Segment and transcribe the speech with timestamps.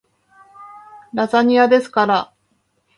[1.13, 2.33] ラザニアですから